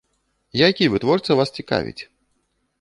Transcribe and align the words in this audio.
Які 0.67 0.87
вытворца 0.95 1.31
вас 1.43 1.55
цікавіць? 1.61 1.97